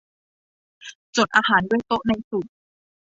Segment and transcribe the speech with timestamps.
[1.17, 2.45] จดอาหารด้วย โต๊ะในสุด